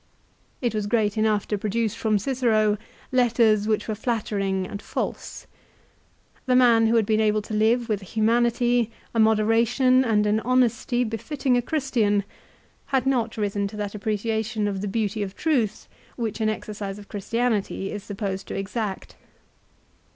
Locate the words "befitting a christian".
11.03-12.23